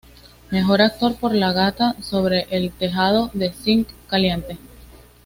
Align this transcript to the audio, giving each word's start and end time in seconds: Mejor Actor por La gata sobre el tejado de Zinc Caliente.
Mejor 0.49 0.81
Actor 0.81 1.13
por 1.17 1.35
La 1.35 1.53
gata 1.53 1.95
sobre 2.01 2.47
el 2.49 2.71
tejado 2.71 3.29
de 3.35 3.51
Zinc 3.53 3.87
Caliente. 4.07 4.57